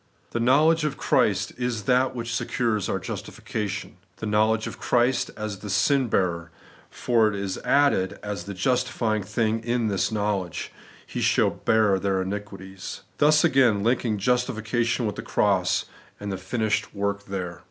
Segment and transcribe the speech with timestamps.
[0.31, 5.59] The knowledge of Christ is that which secures our justification; the knowledge of Christ as
[5.59, 6.49] the sin hearer:
[6.89, 11.99] for it is added, as the justifying thing in this knowledge, * He shall bear
[11.99, 15.85] their iniquities;' thus again linking justification with the cross,
[16.19, 17.59] and the finished work there.